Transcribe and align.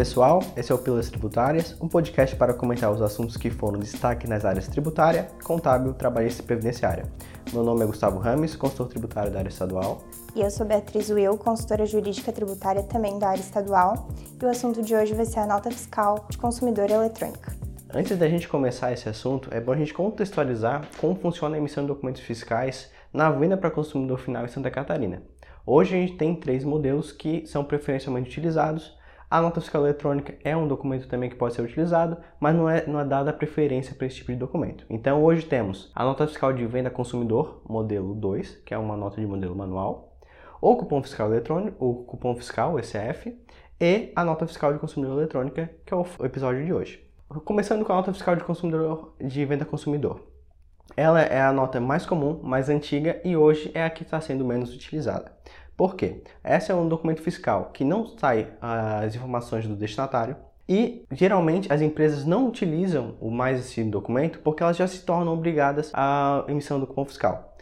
pessoal, 0.00 0.42
esse 0.56 0.72
é 0.72 0.74
o 0.74 0.78
Pílulas 0.78 1.10
Tributárias, 1.10 1.76
um 1.78 1.86
podcast 1.86 2.34
para 2.34 2.54
comentar 2.54 2.90
os 2.90 3.02
assuntos 3.02 3.36
que 3.36 3.50
foram 3.50 3.78
destaque 3.78 4.26
nas 4.26 4.46
áreas 4.46 4.66
tributária, 4.66 5.28
contábil, 5.44 5.92
trabalhista 5.92 6.40
e 6.40 6.46
previdenciária. 6.46 7.04
Meu 7.52 7.62
nome 7.62 7.82
é 7.82 7.86
Gustavo 7.86 8.18
Rames, 8.18 8.56
consultor 8.56 8.88
tributário 8.88 9.30
da 9.30 9.40
área 9.40 9.50
estadual. 9.50 10.02
E 10.34 10.40
eu 10.40 10.50
sou 10.50 10.64
Beatriz 10.64 11.10
Will, 11.10 11.36
consultora 11.36 11.84
jurídica 11.84 12.32
tributária 12.32 12.82
também 12.82 13.18
da 13.18 13.28
área 13.28 13.42
estadual. 13.42 14.08
E 14.40 14.42
o 14.42 14.48
assunto 14.48 14.80
de 14.80 14.94
hoje 14.94 15.12
vai 15.12 15.26
ser 15.26 15.40
a 15.40 15.46
nota 15.46 15.70
fiscal 15.70 16.24
de 16.30 16.38
consumidor 16.38 16.90
eletrônica. 16.90 17.54
Antes 17.92 18.16
da 18.16 18.26
gente 18.26 18.48
começar 18.48 18.90
esse 18.94 19.06
assunto, 19.06 19.50
é 19.52 19.60
bom 19.60 19.72
a 19.72 19.76
gente 19.76 19.92
contextualizar 19.92 20.88
como 20.98 21.14
funciona 21.14 21.56
a 21.56 21.58
emissão 21.58 21.84
de 21.84 21.88
documentos 21.88 22.22
fiscais 22.22 22.90
na 23.12 23.30
venda 23.30 23.54
para 23.54 23.70
consumidor 23.70 24.18
final 24.18 24.46
em 24.46 24.48
Santa 24.48 24.70
Catarina. 24.70 25.22
Hoje 25.66 25.94
a 25.94 26.00
gente 26.00 26.16
tem 26.16 26.34
três 26.34 26.64
modelos 26.64 27.12
que 27.12 27.46
são 27.46 27.62
preferencialmente 27.62 28.30
utilizados, 28.30 28.98
a 29.30 29.40
nota 29.40 29.60
fiscal 29.60 29.84
eletrônica 29.84 30.34
é 30.42 30.56
um 30.56 30.66
documento 30.66 31.06
também 31.06 31.30
que 31.30 31.36
pode 31.36 31.54
ser 31.54 31.62
utilizado, 31.62 32.16
mas 32.40 32.52
não 32.52 32.68
é, 32.68 32.84
não 32.84 32.98
é 32.98 33.04
dada 33.04 33.32
preferência 33.32 33.94
para 33.94 34.08
esse 34.08 34.16
tipo 34.16 34.32
de 34.32 34.38
documento. 34.38 34.84
Então 34.90 35.22
hoje 35.22 35.46
temos 35.46 35.92
a 35.94 36.04
nota 36.04 36.26
fiscal 36.26 36.52
de 36.52 36.66
venda 36.66 36.90
consumidor, 36.90 37.62
modelo 37.68 38.12
2, 38.12 38.56
que 38.66 38.74
é 38.74 38.78
uma 38.78 38.96
nota 38.96 39.20
de 39.20 39.26
modelo 39.28 39.54
manual, 39.54 40.18
o 40.60 40.76
cupom 40.76 41.00
fiscal 41.00 41.28
eletrônico, 41.28 41.76
o 41.82 42.04
cupom 42.04 42.34
fiscal, 42.34 42.76
ECF, 42.76 43.38
e 43.80 44.12
a 44.16 44.24
nota 44.24 44.46
fiscal 44.48 44.72
de 44.72 44.80
consumidor 44.80 45.16
eletrônica, 45.18 45.70
que 45.86 45.94
é 45.94 45.96
o 45.96 46.04
episódio 46.24 46.64
de 46.66 46.72
hoje. 46.72 47.08
Começando 47.44 47.84
com 47.84 47.92
a 47.92 47.96
nota 47.96 48.12
fiscal 48.12 48.34
de 48.34 48.42
consumidor 48.42 49.14
de 49.20 49.44
venda 49.44 49.64
consumidor. 49.64 50.28
Ela 50.96 51.22
é 51.22 51.40
a 51.40 51.52
nota 51.52 51.80
mais 51.80 52.04
comum, 52.04 52.40
mais 52.42 52.68
antiga 52.68 53.20
e 53.24 53.36
hoje 53.36 53.70
é 53.74 53.84
a 53.84 53.90
que 53.90 54.02
está 54.02 54.20
sendo 54.20 54.44
menos 54.44 54.74
utilizada. 54.74 55.32
Por 55.80 55.96
quê? 55.96 56.22
Esse 56.44 56.70
é 56.70 56.74
um 56.74 56.86
documento 56.86 57.22
fiscal 57.22 57.70
que 57.72 57.84
não 57.84 58.04
sai 58.04 58.48
as 58.60 59.14
informações 59.14 59.66
do 59.66 59.74
destinatário 59.74 60.36
e 60.68 61.06
geralmente 61.10 61.72
as 61.72 61.80
empresas 61.80 62.26
não 62.26 62.46
utilizam 62.48 63.16
o 63.18 63.30
mais 63.30 63.58
esse 63.58 63.82
documento 63.84 64.40
porque 64.40 64.62
elas 64.62 64.76
já 64.76 64.86
se 64.86 65.06
tornam 65.06 65.32
obrigadas 65.32 65.90
à 65.94 66.44
emissão 66.48 66.78
do 66.78 66.86
cupom 66.86 67.06
fiscal. 67.06 67.56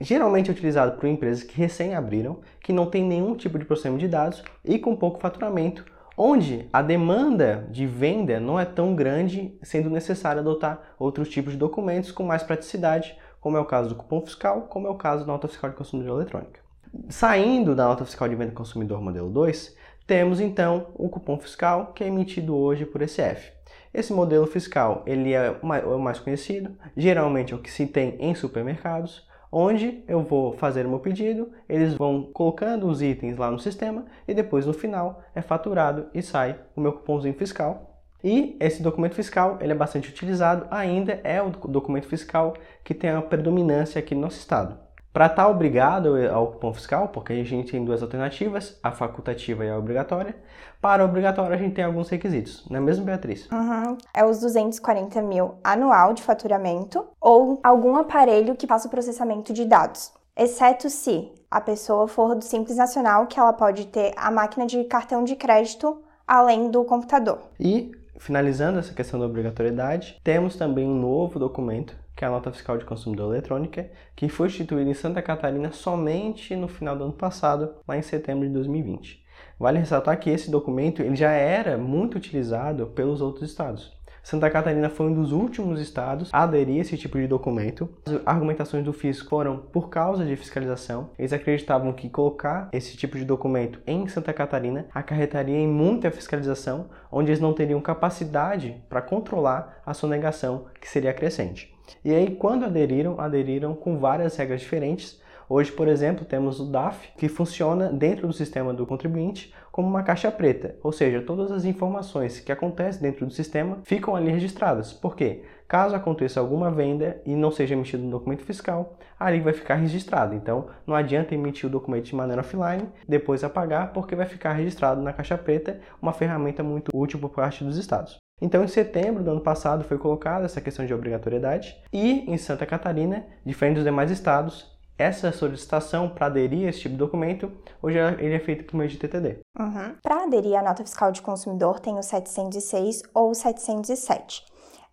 Geralmente 0.00 0.50
é 0.50 0.52
utilizado 0.52 0.98
por 0.98 1.08
empresas 1.08 1.44
que 1.44 1.56
recém 1.56 1.94
abriram, 1.94 2.40
que 2.60 2.72
não 2.72 2.86
tem 2.86 3.04
nenhum 3.04 3.36
tipo 3.36 3.56
de 3.56 3.64
processamento 3.64 4.00
de 4.00 4.08
dados 4.08 4.42
e 4.64 4.76
com 4.76 4.96
pouco 4.96 5.20
faturamento, 5.20 5.84
onde 6.16 6.68
a 6.72 6.82
demanda 6.82 7.68
de 7.70 7.86
venda 7.86 8.40
não 8.40 8.58
é 8.58 8.64
tão 8.64 8.96
grande, 8.96 9.56
sendo 9.62 9.88
necessário 9.88 10.40
adotar 10.40 10.96
outros 10.98 11.28
tipos 11.28 11.52
de 11.52 11.58
documentos 11.60 12.10
com 12.10 12.24
mais 12.24 12.42
praticidade, 12.42 13.16
como 13.40 13.56
é 13.56 13.60
o 13.60 13.64
caso 13.64 13.90
do 13.90 13.94
cupom 13.94 14.20
fiscal, 14.22 14.62
como 14.62 14.88
é 14.88 14.90
o 14.90 14.96
caso 14.96 15.24
da 15.24 15.32
nota 15.32 15.46
fiscal 15.46 15.70
de 15.70 15.76
consumidor 15.76 16.16
eletrônica. 16.16 16.68
Saindo 17.08 17.74
da 17.74 17.86
nota 17.86 18.04
fiscal 18.04 18.28
de 18.28 18.34
venda 18.34 18.52
consumidor 18.52 19.00
modelo 19.00 19.30
2, 19.30 19.76
temos 20.06 20.40
então 20.40 20.88
o 20.94 21.08
cupom 21.08 21.38
fiscal 21.38 21.92
que 21.92 22.02
é 22.02 22.08
emitido 22.08 22.56
hoje 22.56 22.84
por 22.84 23.00
ECF. 23.00 23.52
Esse 23.94 24.12
modelo 24.12 24.44
fiscal 24.46 25.04
ele 25.06 25.32
é 25.32 25.56
o 25.62 25.98
mais 25.98 26.18
conhecido, 26.18 26.76
geralmente 26.96 27.52
é 27.52 27.56
o 27.56 27.60
que 27.60 27.70
se 27.70 27.86
tem 27.86 28.16
em 28.18 28.34
supermercados, 28.34 29.24
onde 29.52 30.02
eu 30.08 30.22
vou 30.22 30.52
fazer 30.52 30.84
o 30.84 30.88
meu 30.88 30.98
pedido, 30.98 31.52
eles 31.68 31.94
vão 31.94 32.24
colocando 32.32 32.88
os 32.88 33.00
itens 33.00 33.36
lá 33.36 33.50
no 33.50 33.58
sistema 33.58 34.04
e 34.26 34.34
depois 34.34 34.66
no 34.66 34.72
final 34.72 35.22
é 35.32 35.40
faturado 35.40 36.06
e 36.12 36.20
sai 36.20 36.58
o 36.74 36.80
meu 36.80 36.92
cupomzinho 36.92 37.34
fiscal. 37.34 38.02
E 38.22 38.56
esse 38.60 38.82
documento 38.82 39.14
fiscal 39.14 39.58
ele 39.60 39.72
é 39.72 39.76
bastante 39.76 40.10
utilizado, 40.10 40.66
ainda 40.70 41.20
é 41.22 41.40
o 41.40 41.50
documento 41.50 42.06
fiscal 42.06 42.54
que 42.84 42.94
tem 42.94 43.10
a 43.10 43.22
predominância 43.22 43.98
aqui 43.98 44.14
no 44.14 44.22
nosso 44.22 44.38
estado. 44.38 44.89
Para 45.12 45.26
estar 45.26 45.44
tá 45.44 45.48
obrigado 45.48 46.14
ao 46.32 46.52
cupom 46.52 46.72
fiscal, 46.72 47.08
porque 47.08 47.32
a 47.32 47.44
gente 47.44 47.72
tem 47.72 47.84
duas 47.84 48.00
alternativas, 48.00 48.78
a 48.80 48.92
facultativa 48.92 49.64
e 49.64 49.70
a 49.70 49.76
obrigatória. 49.76 50.36
Para 50.80 51.02
a 51.02 51.06
obrigatória, 51.06 51.56
a 51.56 51.58
gente 51.58 51.74
tem 51.74 51.84
alguns 51.84 52.08
requisitos, 52.08 52.64
não 52.70 52.76
é 52.76 52.80
mesmo, 52.80 53.04
Beatriz? 53.04 53.48
Uhum. 53.50 53.98
É 54.14 54.24
os 54.24 54.40
240 54.40 55.20
mil 55.22 55.56
anual 55.64 56.14
de 56.14 56.22
faturamento 56.22 57.04
ou 57.20 57.60
algum 57.64 57.96
aparelho 57.96 58.54
que 58.54 58.68
faça 58.68 58.86
o 58.86 58.90
processamento 58.90 59.52
de 59.52 59.64
dados, 59.64 60.12
exceto 60.36 60.88
se 60.88 61.32
a 61.50 61.60
pessoa 61.60 62.06
for 62.06 62.36
do 62.36 62.44
Simples 62.44 62.76
Nacional, 62.76 63.26
que 63.26 63.38
ela 63.38 63.52
pode 63.52 63.88
ter 63.88 64.12
a 64.16 64.30
máquina 64.30 64.64
de 64.64 64.84
cartão 64.84 65.24
de 65.24 65.34
crédito 65.34 66.00
além 66.24 66.70
do 66.70 66.84
computador. 66.84 67.40
E, 67.58 67.90
finalizando 68.16 68.78
essa 68.78 68.94
questão 68.94 69.18
da 69.18 69.26
obrigatoriedade, 69.26 70.20
temos 70.22 70.54
também 70.54 70.86
um 70.86 70.94
novo 70.94 71.40
documento 71.40 71.96
que 72.20 72.24
é 72.26 72.28
a 72.28 72.30
nota 72.30 72.52
fiscal 72.52 72.76
de 72.76 72.84
consumidor 72.84 73.32
eletrônica, 73.32 73.90
que 74.14 74.28
foi 74.28 74.48
instituída 74.48 74.90
em 74.90 74.92
Santa 74.92 75.22
Catarina 75.22 75.72
somente 75.72 76.54
no 76.54 76.68
final 76.68 76.94
do 76.94 77.04
ano 77.04 77.14
passado, 77.14 77.76
lá 77.88 77.96
em 77.96 78.02
setembro 78.02 78.46
de 78.46 78.52
2020. 78.52 79.24
Vale 79.58 79.78
ressaltar 79.78 80.20
que 80.20 80.28
esse 80.28 80.50
documento 80.50 81.00
ele 81.00 81.16
já 81.16 81.30
era 81.30 81.78
muito 81.78 82.18
utilizado 82.18 82.88
pelos 82.88 83.22
outros 83.22 83.48
estados. 83.48 83.98
Santa 84.22 84.50
Catarina 84.50 84.88
foi 84.90 85.06
um 85.06 85.14
dos 85.14 85.32
últimos 85.32 85.80
estados 85.80 86.30
a 86.32 86.42
aderir 86.42 86.76
a 86.76 86.80
esse 86.80 86.96
tipo 86.96 87.18
de 87.18 87.26
documento. 87.26 87.88
As 88.06 88.20
argumentações 88.26 88.84
do 88.84 88.92
fisco 88.92 89.30
foram 89.30 89.56
por 89.56 89.88
causa 89.88 90.24
de 90.24 90.36
fiscalização. 90.36 91.10
Eles 91.18 91.32
acreditavam 91.32 91.92
que 91.92 92.08
colocar 92.08 92.68
esse 92.72 92.96
tipo 92.96 93.16
de 93.16 93.24
documento 93.24 93.80
em 93.86 94.06
Santa 94.08 94.32
Catarina 94.32 94.86
acarretaria 94.94 95.58
em 95.58 95.66
muita 95.66 96.10
fiscalização, 96.10 96.90
onde 97.10 97.30
eles 97.30 97.40
não 97.40 97.54
teriam 97.54 97.80
capacidade 97.80 98.82
para 98.88 99.02
controlar 99.02 99.80
a 99.84 99.94
sonegação, 99.94 100.66
que 100.80 100.88
seria 100.88 101.14
crescente. 101.14 101.74
E 102.04 102.14
aí, 102.14 102.36
quando 102.36 102.64
aderiram, 102.64 103.20
aderiram 103.20 103.74
com 103.74 103.98
várias 103.98 104.36
regras 104.36 104.60
diferentes. 104.60 105.20
Hoje, 105.48 105.72
por 105.72 105.88
exemplo, 105.88 106.24
temos 106.24 106.60
o 106.60 106.66
DAF, 106.66 107.10
que 107.16 107.28
funciona 107.28 107.92
dentro 107.92 108.28
do 108.28 108.32
sistema 108.32 108.72
do 108.72 108.86
contribuinte 108.86 109.52
como 109.80 109.88
uma 109.88 110.02
caixa 110.02 110.30
preta, 110.30 110.76
ou 110.82 110.92
seja, 110.92 111.22
todas 111.22 111.50
as 111.50 111.64
informações 111.64 112.38
que 112.38 112.52
acontecem 112.52 113.00
dentro 113.00 113.24
do 113.24 113.32
sistema 113.32 113.78
ficam 113.82 114.14
ali 114.14 114.30
registradas. 114.30 114.92
Por 114.92 115.16
quê? 115.16 115.42
Caso 115.66 115.96
aconteça 115.96 116.38
alguma 116.38 116.70
venda 116.70 117.18
e 117.24 117.34
não 117.34 117.50
seja 117.50 117.72
emitido 117.72 118.04
um 118.04 118.10
documento 118.10 118.44
fiscal, 118.44 118.98
ali 119.18 119.40
vai 119.40 119.54
ficar 119.54 119.76
registrado. 119.76 120.34
Então, 120.34 120.66
não 120.86 120.94
adianta 120.94 121.34
emitir 121.34 121.66
o 121.66 121.72
documento 121.72 122.04
de 122.04 122.14
maneira 122.14 122.42
offline, 122.42 122.90
depois 123.08 123.42
apagar, 123.42 123.94
porque 123.94 124.14
vai 124.14 124.26
ficar 124.26 124.52
registrado 124.52 125.00
na 125.00 125.14
caixa 125.14 125.38
preta, 125.38 125.80
uma 126.02 126.12
ferramenta 126.12 126.62
muito 126.62 126.90
útil 126.94 127.18
por 127.18 127.30
parte 127.30 127.64
dos 127.64 127.78
estados. 127.78 128.18
Então, 128.38 128.62
em 128.62 128.68
setembro 128.68 129.24
do 129.24 129.30
ano 129.30 129.40
passado, 129.40 129.82
foi 129.84 129.96
colocada 129.96 130.44
essa 130.44 130.60
questão 130.60 130.84
de 130.84 130.92
obrigatoriedade 130.92 131.74
e 131.90 132.30
em 132.30 132.36
Santa 132.36 132.66
Catarina, 132.66 133.24
diferente 133.46 133.76
dos 133.76 133.84
demais 133.84 134.10
estados, 134.10 134.78
essa 135.00 135.32
solicitação 135.32 136.10
para 136.10 136.26
aderir 136.26 136.66
a 136.66 136.70
esse 136.70 136.80
tipo 136.80 136.92
de 136.92 136.98
documento, 136.98 137.50
hoje 137.82 137.98
ele 138.18 138.34
é 138.34 138.38
feito 138.38 138.64
por 138.64 138.76
meio 138.76 138.90
de 138.90 138.98
TTD. 138.98 139.40
Uhum. 139.58 139.96
Para 140.02 140.24
aderir 140.24 140.58
à 140.58 140.62
nota 140.62 140.84
fiscal 140.84 141.10
de 141.10 141.22
consumidor, 141.22 141.80
tem 141.80 141.98
o 141.98 142.02
706 142.02 143.02
ou 143.14 143.30
o 143.30 143.34
707. 143.34 144.44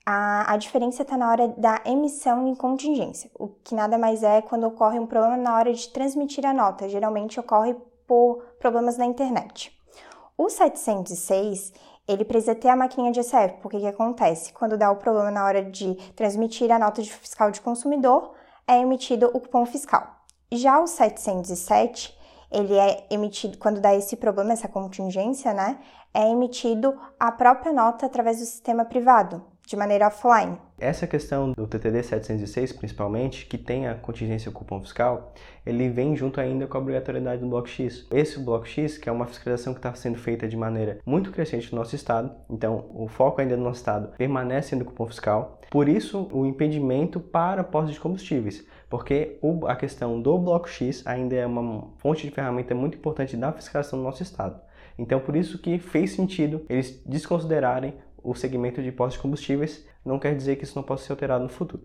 A, 0.06 0.54
a 0.54 0.56
diferença 0.56 1.02
está 1.02 1.18
na 1.18 1.30
hora 1.30 1.50
da 1.50 1.82
emissão 1.86 2.48
em 2.48 2.56
contingência, 2.56 3.30
o 3.38 3.50
que 3.50 3.76
nada 3.76 3.98
mais 3.98 4.24
é 4.24 4.42
quando 4.42 4.66
ocorre 4.66 4.98
um 4.98 5.06
problema 5.06 5.36
na 5.36 5.54
hora 5.58 5.74
de 5.74 5.90
transmitir 5.90 6.46
a 6.46 6.54
nota. 6.54 6.88
Geralmente 6.88 7.38
ocorre 7.38 7.76
por 8.08 8.42
problemas 8.58 8.98
na 8.98 9.06
internet. 9.06 9.78
O 10.38 10.50
706 10.50 11.74
ele 12.08 12.24
precisa 12.24 12.56
ter 12.56 12.70
a 12.70 12.76
maquininha 12.78 13.12
de 13.12 13.20
ECF, 13.20 13.56
porque 13.62 13.76
o 13.76 13.80
que 13.82 13.88
acontece? 13.88 14.54
Quando 14.54 14.78
dá 14.78 14.90
o 14.90 14.96
problema 14.96 15.30
na 15.30 15.44
hora 15.44 15.62
de 15.62 15.96
transmitir 16.16 16.72
a 16.72 16.80
nota 16.80 17.02
de 17.02 17.12
fiscal 17.12 17.52
de 17.52 17.60
consumidor, 17.60 18.32
é 18.68 18.80
emitido 18.80 19.32
o 19.34 19.40
cupom 19.40 19.66
fiscal. 19.66 20.26
Já 20.52 20.80
o 20.80 20.88
707, 20.88 22.18
ele 22.52 22.76
é 22.76 23.06
emitido, 23.10 23.58
quando 23.58 23.82
dá 23.82 23.96
esse 23.96 24.16
problema, 24.16 24.54
essa 24.54 24.68
contingência, 24.68 25.54
né? 25.54 25.80
É 26.14 26.30
emitido 26.30 26.98
a 27.20 27.32
própria 27.32 27.74
nota 27.74 28.06
através 28.06 28.40
do 28.40 28.46
sistema 28.46 28.86
privado, 28.86 29.44
de 29.68 29.76
maneira 29.76 30.08
offline. 30.08 30.58
Essa 30.80 31.06
questão 31.06 31.52
do 31.52 31.68
TTD 31.68 32.02
706, 32.02 32.72
principalmente, 32.72 33.46
que 33.46 33.58
tem 33.58 33.86
a 33.86 33.96
contingência 33.96 34.50
cupom 34.50 34.80
fiscal, 34.80 35.34
ele 35.66 35.90
vem 35.90 36.16
junto 36.16 36.40
ainda 36.40 36.66
com 36.66 36.78
a 36.78 36.80
obrigatoriedade 36.80 37.42
do 37.42 37.50
Bloco 37.50 37.68
X. 37.68 38.08
Esse 38.10 38.40
Bloco 38.40 38.66
X, 38.66 38.98
que 38.98 39.10
é 39.10 39.12
uma 39.12 39.26
fiscalização 39.26 39.74
que 39.74 39.80
está 39.80 39.94
sendo 39.94 40.18
feita 40.18 40.48
de 40.48 40.56
maneira 40.56 41.00
muito 41.06 41.32
crescente 41.32 41.70
no 41.74 41.80
nosso 41.80 41.96
estado, 41.96 42.34
então 42.50 42.90
o 42.94 43.10
foco 43.10 43.42
ainda 43.42 43.58
no 43.58 43.66
nosso 43.66 43.80
estado 43.80 44.16
permanece 44.18 44.70
sendo 44.70 44.86
cupom 44.86 45.06
fiscal. 45.06 45.60
Por 45.70 45.90
isso, 45.90 46.30
o 46.32 46.46
impedimento 46.46 47.20
para 47.20 47.62
postos 47.62 47.94
de 47.94 48.00
combustíveis, 48.00 48.66
porque 48.90 49.38
a 49.68 49.76
questão 49.76 50.22
do 50.22 50.38
Bloco 50.38 50.70
X 50.70 51.06
ainda 51.06 51.36
é 51.36 51.46
uma 51.46 51.90
fonte 51.98 52.26
de 52.26 52.34
ferramenta 52.34 52.74
muito 52.74 52.98
importante 52.98 53.36
da 53.36 53.52
fiscalização 53.52 54.00
do 54.00 54.06
nosso 54.06 54.24
estado. 54.24 54.62
Então, 54.98 55.20
por 55.20 55.36
isso 55.36 55.60
que 55.60 55.78
fez 55.78 56.14
sentido 56.14 56.66
eles 56.68 57.04
desconsiderarem 57.06 57.94
o 58.30 58.36
segmento 58.36 58.84
de 58.84 58.92
postos 58.92 59.16
de 59.16 59.22
combustíveis, 59.22 59.86
não 60.04 60.20
quer 60.20 60.36
dizer 60.36 60.58
que 60.58 60.66
isso 60.66 60.76
não 60.76 60.84
possa 60.84 61.06
ser 61.06 61.14
alterado 61.14 61.44
no 61.44 61.50
futuro. 61.50 61.82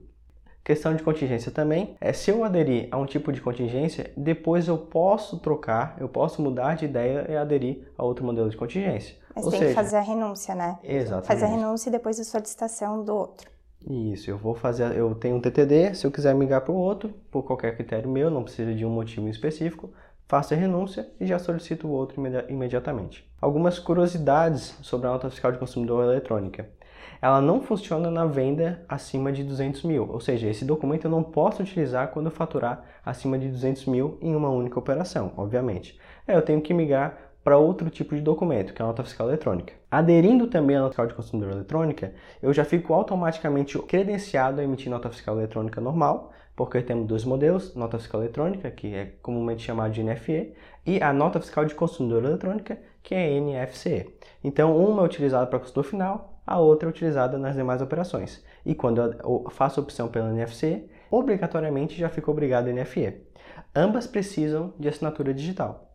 Questão 0.65 0.95
de 0.95 1.03
contingência 1.03 1.51
também 1.51 1.97
é 2.01 2.13
se 2.13 2.31
eu 2.31 2.45
aderir 2.45 2.89
a 2.91 2.97
um 2.97 3.07
tipo 3.07 3.33
de 3.33 3.41
contingência, 3.41 4.13
depois 4.17 4.67
eu 4.69 4.79
posso 4.79 5.39
trocar, 5.39 5.97
eu 5.99 6.09
posso 6.09 6.43
mudar 6.43 6.75
de 6.75 6.85
ideia 6.85 7.27
e 7.29 7.37
aderir 7.37 7.89
a 7.97 8.05
outro 8.05 8.25
modelo 8.25 8.51
de 8.51 8.57
contingência. 8.57 9.17
Mas 9.35 9.45
Ou 9.45 9.51
tem 9.51 9.61
seja, 9.61 9.71
que 9.71 9.75
fazer 9.77 9.97
a 9.97 10.01
renúncia, 10.01 10.55
né? 10.55 10.79
Exatamente. 10.83 11.27
Fazer 11.27 11.45
a 11.45 11.49
renúncia 11.49 11.89
e 11.89 11.93
depois 11.93 12.19
a 12.19 12.25
solicitação 12.25 13.05
do 13.05 13.15
outro. 13.15 13.51
Isso, 13.89 14.31
eu 14.31 14.39
vou 14.39 14.55
fazer, 14.55 14.97
eu 14.97 15.13
tenho 15.15 15.37
um 15.37 15.41
TTD, 15.41 15.95
se 15.95 16.07
eu 16.07 16.11
quiser 16.11 16.35
migrar 16.35 16.61
para 16.61 16.73
o 16.73 16.77
outro, 16.77 17.13
por 17.31 17.43
qualquer 17.43 17.77
critério 17.77 18.09
meu, 18.09 18.31
não 18.31 18.45
precisa 18.45 18.73
de 18.73 18.85
um 18.85 18.91
motivo 18.91 19.29
específico, 19.29 19.91
faço 20.33 20.55
a 20.55 20.57
renúncia 20.57 21.07
e 21.21 21.27
já 21.27 21.39
solicito 21.39 21.87
o 21.87 21.91
outro 21.91 22.19
imediatamente. 22.49 23.31
Algumas 23.39 23.79
curiosidades 23.79 24.79
sobre 24.81 25.07
a 25.07 25.11
nota 25.11 25.29
fiscal 25.29 25.53
de 25.53 25.59
consumidor 25.59 26.05
eletrônica. 26.05 26.71
Ela 27.21 27.43
não 27.43 27.61
funciona 27.61 28.11
na 28.11 28.25
venda 28.25 28.83
acima 28.89 29.31
de 29.31 29.45
200 29.45 29.83
mil, 29.83 30.11
ou 30.11 30.21
seja, 30.21 30.49
esse 30.49 30.65
documento 30.65 31.05
eu 31.05 31.11
não 31.11 31.23
posso 31.23 31.61
utilizar 31.63 32.09
quando 32.13 32.27
eu 32.27 32.33
faturar 32.33 32.83
acima 33.05 33.39
de 33.39 33.47
200 33.47 33.85
mil 33.85 34.17
em 34.23 34.35
uma 34.35 34.49
única 34.49 34.79
operação, 34.79 35.35
obviamente. 35.37 36.01
eu 36.27 36.41
tenho 36.41 36.63
que 36.63 36.73
migrar 36.73 37.19
para 37.45 37.59
outro 37.59 37.91
tipo 37.91 38.15
de 38.15 38.23
documento, 38.23 38.73
que 38.73 38.81
é 38.81 38.85
a 38.87 38.89
nota 38.89 39.05
fiscal 39.05 39.29
eletrônica. 39.29 39.75
Aderindo 39.91 40.47
também 40.47 40.77
à 40.77 40.81
nota 40.81 40.93
fiscal 40.93 41.09
de 41.09 41.15
consumidor 41.15 41.53
eletrônica, 41.53 42.15
eu 42.41 42.55
já 42.55 42.65
fico 42.65 42.95
automaticamente 42.95 43.79
credenciado 43.81 44.63
a 44.63 44.65
emitir 44.65 44.91
nota 44.91 45.11
fiscal 45.11 45.37
eletrônica 45.37 45.79
normal, 45.79 46.33
porque 46.55 46.83
temos 46.83 47.07
dois 47.07 47.25
modelos, 47.25 47.75
nota 47.75 47.99
fiscal 47.99 48.21
eletrônica, 48.21 48.71
que 48.71 48.95
é 48.95 49.07
comumente 49.23 49.63
chamada 49.63 49.91
de 49.91 50.03
NFE, 50.03 50.55
e 50.85 51.03
a 51.03 51.13
nota 51.13 51.41
fiscal 51.41 51.65
de 51.65 51.75
consumidor 51.75 52.25
eletrônica, 52.25 52.79
que 53.03 53.15
é 53.15 53.41
NFCE. 53.41 54.13
Então, 54.45 54.77
uma 54.77 55.03
é 55.03 55.05
utilizada 55.05 55.47
para 55.47 55.59
consumidor 55.59 55.85
final, 55.85 56.41
a 56.47 56.59
outra 56.59 56.89
é 56.89 56.91
utilizada 56.91 57.39
nas 57.39 57.55
demais 57.55 57.81
operações. 57.81 58.45
E 58.67 58.75
quando 58.75 59.01
eu 59.01 59.47
faço 59.51 59.81
opção 59.81 60.09
pela 60.09 60.31
NFCE, 60.31 60.89
obrigatoriamente 61.11 61.99
já 61.99 62.09
fico 62.09 62.31
obrigado 62.31 62.69
a 62.69 62.73
NFE. 62.73 63.23
Ambas 63.75 64.07
precisam 64.07 64.75
de 64.79 64.89
assinatura 64.89 65.33
digital. 65.33 65.92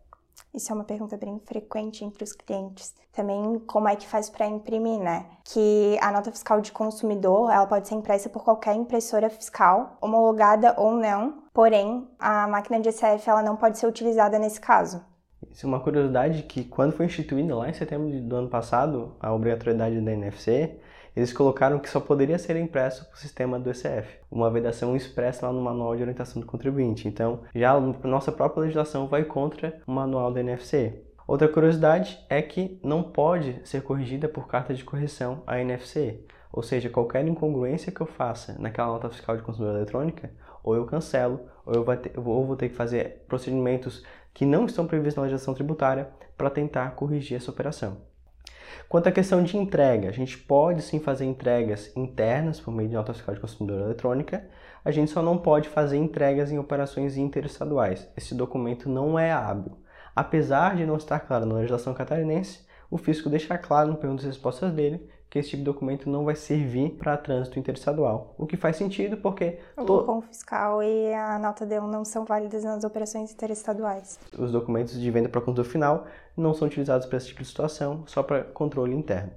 Isso 0.54 0.72
é 0.72 0.74
uma 0.74 0.84
pergunta 0.84 1.16
bem 1.16 1.40
frequente 1.44 2.04
entre 2.04 2.24
os 2.24 2.32
clientes. 2.32 2.94
Também 3.12 3.58
como 3.66 3.88
é 3.88 3.96
que 3.96 4.06
faz 4.06 4.30
para 4.30 4.46
imprimir, 4.46 4.98
né? 5.00 5.26
Que 5.44 5.98
a 6.00 6.10
nota 6.10 6.30
fiscal 6.30 6.60
de 6.60 6.72
consumidor, 6.72 7.50
ela 7.50 7.66
pode 7.66 7.88
ser 7.88 7.94
impressa 7.94 8.28
por 8.28 8.44
qualquer 8.44 8.74
impressora 8.74 9.28
fiscal, 9.28 9.96
homologada 10.00 10.74
ou 10.78 10.92
não, 10.92 11.42
porém 11.52 12.08
a 12.18 12.46
máquina 12.46 12.80
de 12.80 12.88
ECF 12.88 13.28
ela 13.28 13.42
não 13.42 13.56
pode 13.56 13.78
ser 13.78 13.86
utilizada 13.86 14.38
nesse 14.38 14.60
caso. 14.60 15.04
Isso 15.50 15.66
é 15.66 15.68
uma 15.68 15.80
curiosidade 15.80 16.42
que 16.42 16.64
quando 16.64 16.92
foi 16.92 17.06
instituída 17.06 17.54
lá 17.54 17.68
em 17.68 17.72
setembro 17.72 18.20
do 18.20 18.36
ano 18.36 18.48
passado 18.48 19.16
a 19.20 19.32
obrigatoriedade 19.32 20.00
da 20.00 20.12
NFC, 20.12 20.78
eles 21.18 21.32
colocaram 21.32 21.80
que 21.80 21.90
só 21.90 21.98
poderia 21.98 22.38
ser 22.38 22.54
impresso 22.54 23.04
para 23.04 23.14
o 23.16 23.18
sistema 23.18 23.58
do 23.58 23.68
ECF, 23.68 24.20
uma 24.30 24.48
vedação 24.48 24.94
expressa 24.94 25.48
lá 25.48 25.52
no 25.52 25.60
Manual 25.60 25.96
de 25.96 26.02
Orientação 26.02 26.40
do 26.40 26.46
Contribuinte. 26.46 27.08
Então, 27.08 27.40
já 27.52 27.72
a 27.72 27.80
nossa 28.06 28.30
própria 28.30 28.60
legislação 28.60 29.08
vai 29.08 29.24
contra 29.24 29.82
o 29.84 29.90
manual 29.90 30.32
da 30.32 30.38
NFC. 30.38 31.02
Outra 31.26 31.48
curiosidade 31.48 32.24
é 32.30 32.40
que 32.40 32.78
não 32.84 33.02
pode 33.02 33.60
ser 33.64 33.82
corrigida 33.82 34.28
por 34.28 34.46
carta 34.46 34.72
de 34.72 34.84
correção 34.84 35.42
a 35.44 35.60
NFC, 35.60 36.24
ou 36.52 36.62
seja, 36.62 36.88
qualquer 36.88 37.26
incongruência 37.26 37.90
que 37.90 38.00
eu 38.00 38.06
faça 38.06 38.54
naquela 38.56 38.92
nota 38.92 39.10
fiscal 39.10 39.36
de 39.36 39.42
consumidor 39.42 39.74
eletrônica, 39.74 40.30
ou 40.62 40.76
eu 40.76 40.86
cancelo, 40.86 41.40
ou 41.66 41.74
eu, 41.74 41.96
ter, 41.96 42.16
ou 42.16 42.46
vou 42.46 42.54
ter 42.54 42.68
que 42.68 42.76
fazer 42.76 43.24
procedimentos 43.26 44.04
que 44.32 44.46
não 44.46 44.66
estão 44.66 44.86
previstos 44.86 45.16
na 45.16 45.22
legislação 45.22 45.52
tributária 45.52 46.10
para 46.36 46.48
tentar 46.48 46.92
corrigir 46.92 47.36
essa 47.36 47.50
operação. 47.50 48.06
Quanto 48.88 49.08
à 49.08 49.12
questão 49.12 49.42
de 49.42 49.56
entrega, 49.56 50.08
a 50.08 50.12
gente 50.12 50.38
pode 50.38 50.82
sim 50.82 50.98
fazer 50.98 51.24
entregas 51.24 51.94
internas 51.96 52.60
por 52.60 52.72
meio 52.72 52.88
de 52.88 52.94
nota 52.94 53.12
fiscal 53.12 53.34
de 53.34 53.40
consumidor 53.40 53.80
eletrônica, 53.80 54.46
a 54.84 54.90
gente 54.90 55.10
só 55.10 55.22
não 55.22 55.38
pode 55.38 55.68
fazer 55.68 55.96
entregas 55.96 56.50
em 56.50 56.58
operações 56.58 57.16
interestaduais. 57.16 58.08
Esse 58.16 58.34
documento 58.34 58.88
não 58.88 59.18
é 59.18 59.32
hábil. 59.32 59.76
Apesar 60.14 60.76
de 60.76 60.86
não 60.86 60.96
estar 60.96 61.20
claro 61.20 61.46
na 61.46 61.56
legislação 61.56 61.94
catarinense, 61.94 62.66
o 62.90 62.96
fisco 62.96 63.28
deixa 63.28 63.58
claro 63.58 63.90
no 63.90 63.96
perguntas 63.96 64.24
e 64.24 64.28
respostas 64.28 64.72
dele 64.72 65.08
que 65.30 65.38
esse 65.38 65.50
tipo 65.50 65.60
de 65.60 65.64
documento 65.64 66.08
não 66.08 66.24
vai 66.24 66.34
servir 66.34 66.90
para 66.92 67.16
trânsito 67.16 67.58
interestadual. 67.58 68.34
O 68.38 68.46
que 68.46 68.56
faz 68.56 68.76
sentido 68.76 69.16
porque... 69.16 69.58
O 69.76 69.84
to... 69.84 69.98
cupom 69.98 70.20
fiscal 70.22 70.82
e 70.82 71.12
a 71.12 71.38
nota 71.38 71.66
D1 71.66 71.86
não 71.86 72.04
são 72.04 72.24
válidas 72.24 72.64
nas 72.64 72.84
operações 72.84 73.32
interestaduais. 73.32 74.18
Os 74.38 74.50
documentos 74.50 74.98
de 74.98 75.10
venda 75.10 75.28
para 75.28 75.40
consumidor 75.40 75.64
final 75.66 76.06
não 76.36 76.54
são 76.54 76.66
utilizados 76.68 77.06
para 77.06 77.18
esse 77.18 77.28
tipo 77.28 77.42
de 77.42 77.48
situação, 77.48 78.04
só 78.06 78.22
para 78.22 78.44
controle 78.44 78.94
interno. 78.94 79.30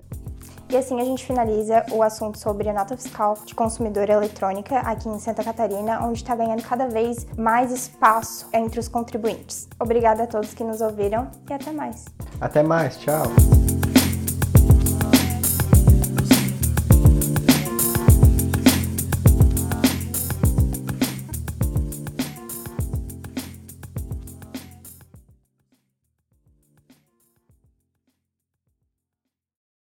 E 0.70 0.78
assim 0.78 1.02
a 1.02 1.04
gente 1.04 1.26
finaliza 1.26 1.86
o 1.92 2.02
assunto 2.02 2.40
sobre 2.40 2.70
a 2.70 2.74
nota 2.74 2.96
fiscal 2.96 3.38
de 3.46 3.54
consumidor 3.54 4.10
eletrônica 4.10 4.80
aqui 4.80 5.10
em 5.10 5.20
Santa 5.20 5.44
Catarina, 5.44 6.00
onde 6.02 6.20
está 6.20 6.34
ganhando 6.34 6.64
cada 6.64 6.88
vez 6.88 7.28
mais 7.38 7.74
espaço 7.74 8.48
entre 8.54 8.80
os 8.80 8.88
contribuintes. 8.88 9.68
Obrigada 9.78 10.24
a 10.24 10.28
todos 10.28 10.54
que 10.54 10.64
nos 10.64 10.80
ouviram 10.80 11.30
e 11.50 11.54
até 11.54 11.74
mais. 11.74 12.06
Até 12.40 12.64
mais, 12.64 12.98
tchau! 12.98 13.24